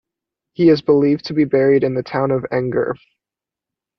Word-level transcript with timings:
He 0.53 0.69
is 0.69 0.81
believed 0.81 1.25
to 1.25 1.35
be 1.35 1.45
buried 1.45 1.83
in 1.83 1.93
the 1.93 2.01
town 2.01 2.31
of 2.31 2.41
Enger. 2.51 2.95